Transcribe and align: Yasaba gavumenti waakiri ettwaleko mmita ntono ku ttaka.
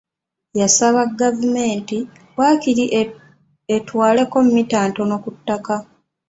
Yasaba 0.59 0.99
gavumenti 1.19 1.95
waakiri 2.37 2.85
ettwaleko 3.77 4.37
mmita 4.45 4.79
ntono 4.89 5.15
ku 5.23 5.29
ttaka. 5.35 5.75